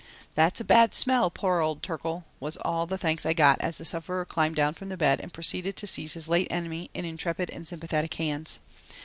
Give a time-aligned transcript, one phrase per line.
[0.33, 3.85] "That's a bad smell, poor old turkle," was all the thanks I got as the
[3.85, 7.51] sufferer climbed down from the bed and proceeded to seize his late enemy in intrepid
[7.51, 8.57] and sympathetic hands.